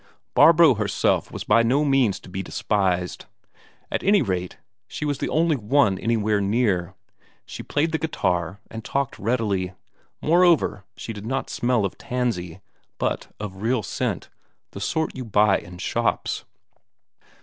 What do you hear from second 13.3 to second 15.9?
of real scent, the sort you buy in